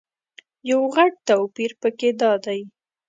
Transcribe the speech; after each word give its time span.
یو 0.69 0.81
غټ 0.95 1.13
توپیر 1.27 1.71
په 1.81 1.89
کې 1.97 2.09
دادی. 2.21 2.61